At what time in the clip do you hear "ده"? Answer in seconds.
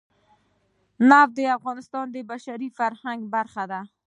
3.71-3.81